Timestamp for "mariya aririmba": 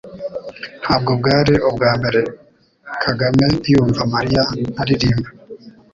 4.13-5.29